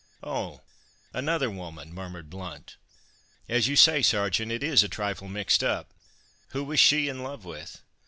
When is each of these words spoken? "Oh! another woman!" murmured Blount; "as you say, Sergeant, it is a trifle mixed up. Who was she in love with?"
"Oh! 0.23 0.61
another 1.13 1.47
woman!" 1.51 1.93
murmured 1.93 2.27
Blount; 2.27 2.75
"as 3.47 3.67
you 3.67 3.75
say, 3.75 4.01
Sergeant, 4.01 4.51
it 4.51 4.63
is 4.63 4.81
a 4.81 4.89
trifle 4.89 5.27
mixed 5.27 5.63
up. 5.63 5.93
Who 6.53 6.63
was 6.63 6.79
she 6.79 7.07
in 7.07 7.21
love 7.21 7.45
with?" 7.45 7.83